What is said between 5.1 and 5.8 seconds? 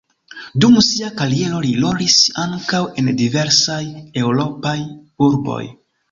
urboj.